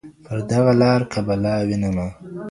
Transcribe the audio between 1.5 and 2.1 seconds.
ويـنمه